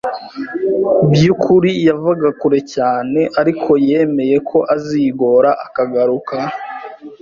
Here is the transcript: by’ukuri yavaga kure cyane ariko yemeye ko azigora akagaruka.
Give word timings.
by’ukuri 1.11 1.71
yavaga 1.87 2.27
kure 2.39 2.59
cyane 2.73 3.19
ariko 3.41 3.69
yemeye 3.87 4.35
ko 4.49 4.57
azigora 4.75 5.51
akagaruka. 5.65 6.35